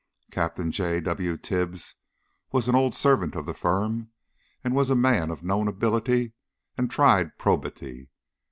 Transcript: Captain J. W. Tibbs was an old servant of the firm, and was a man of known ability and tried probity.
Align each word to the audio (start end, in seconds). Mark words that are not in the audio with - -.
Captain 0.31 0.71
J. 0.71 0.99
W. 0.99 1.37
Tibbs 1.37 1.97
was 2.51 2.67
an 2.67 2.73
old 2.73 2.95
servant 2.95 3.35
of 3.35 3.45
the 3.45 3.53
firm, 3.53 4.09
and 4.63 4.73
was 4.73 4.89
a 4.89 4.95
man 4.95 5.29
of 5.29 5.43
known 5.43 5.67
ability 5.67 6.33
and 6.75 6.89
tried 6.89 7.37
probity. 7.37 8.09